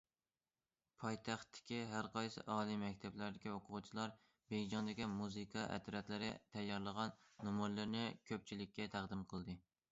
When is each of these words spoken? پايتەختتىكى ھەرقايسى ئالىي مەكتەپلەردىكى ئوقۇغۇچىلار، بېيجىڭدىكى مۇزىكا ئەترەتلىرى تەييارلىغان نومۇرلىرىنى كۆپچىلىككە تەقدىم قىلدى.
پايتەختتىكى 1.01 1.77
ھەرقايسى 1.91 2.45
ئالىي 2.53 2.79
مەكتەپلەردىكى 2.85 3.51
ئوقۇغۇچىلار، 3.57 4.15
بېيجىڭدىكى 4.53 5.09
مۇزىكا 5.13 5.69
ئەترەتلىرى 5.77 6.33
تەييارلىغان 6.57 7.17
نومۇرلىرىنى 7.51 8.05
كۆپچىلىككە 8.33 8.93
تەقدىم 8.97 9.27
قىلدى. 9.35 9.63